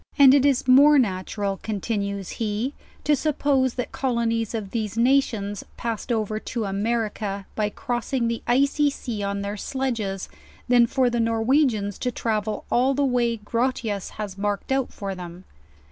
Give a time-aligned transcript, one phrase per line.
[0.17, 5.63] And it is more natural, con tinues he, to suppose that colonies of these nations
[5.77, 10.27] passed over to America by crossing the Icy Sea on thoir sledges,
[10.67, 15.43] than for the Norwegians to travel all the way Grotias has marked out for them.